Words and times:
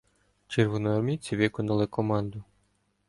Червоноармійці 0.47 1.35
виконали 1.37 1.87
команду. 1.87 2.43